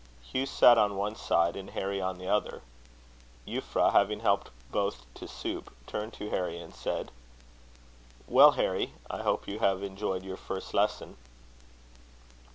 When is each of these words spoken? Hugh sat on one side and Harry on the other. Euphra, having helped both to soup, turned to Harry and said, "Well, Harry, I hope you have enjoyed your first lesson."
Hugh 0.23 0.47
sat 0.47 0.79
on 0.79 0.97
one 0.97 1.15
side 1.15 1.55
and 1.55 1.69
Harry 1.69 2.01
on 2.01 2.17
the 2.17 2.25
other. 2.27 2.63
Euphra, 3.47 3.91
having 3.91 4.21
helped 4.21 4.49
both 4.71 5.05
to 5.13 5.27
soup, 5.27 5.71
turned 5.85 6.11
to 6.13 6.31
Harry 6.31 6.59
and 6.59 6.73
said, 6.73 7.11
"Well, 8.27 8.53
Harry, 8.53 8.93
I 9.11 9.21
hope 9.21 9.47
you 9.47 9.59
have 9.59 9.83
enjoyed 9.83 10.23
your 10.23 10.37
first 10.37 10.73
lesson." 10.73 11.17